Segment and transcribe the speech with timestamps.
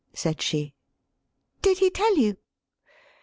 [0.15, 0.73] said she.
[1.61, 2.35] "Did he tell you?"